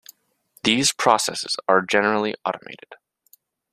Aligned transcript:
These 0.63 0.93
processes 0.93 1.55
are 1.67 1.83
generally 1.83 2.33
automated. 2.43 2.95